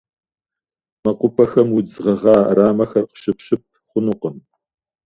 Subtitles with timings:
[1.03, 4.35] МэкъупӀэхэм удз гъэгъа Ӏэрамэхэр къыщыпщып хъунукъым.